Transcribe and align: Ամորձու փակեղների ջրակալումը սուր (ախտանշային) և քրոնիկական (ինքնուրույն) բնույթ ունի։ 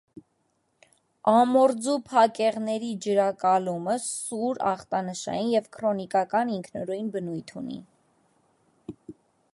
Ամորձու 1.31 1.97
փակեղների 2.07 2.89
ջրակալումը 3.05 3.95
սուր 4.07 4.63
(ախտանշային) 4.71 5.53
և 5.53 5.71
քրոնիկական 5.79 6.53
(ինքնուրույն) 6.57 7.13
բնույթ 7.19 7.55
ունի։ 7.63 7.79